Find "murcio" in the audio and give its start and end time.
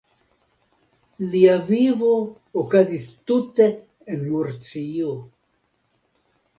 4.35-5.17